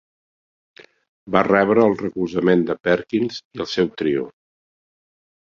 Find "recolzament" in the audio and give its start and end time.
1.99-2.63